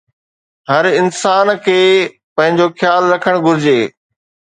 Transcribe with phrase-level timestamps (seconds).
[0.71, 1.77] هر انسان کي
[2.37, 3.77] پنهنجو خيال رکڻ گهرجي